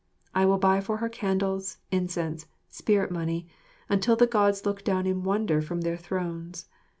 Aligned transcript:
I 0.33 0.47
will 0.47 0.57
buy 0.57 0.81
for 0.81 0.97
her 0.97 1.09
candles, 1.09 1.77
incense, 1.91 2.47
spirit 2.71 3.11
money, 3.11 3.47
until 3.87 4.15
the 4.15 4.25
Gods 4.25 4.65
look 4.65 4.83
down 4.83 5.05
in 5.05 5.21
wonder 5.23 5.61
from 5.61 5.81
their 5.81 5.95
thrones. 5.95 6.65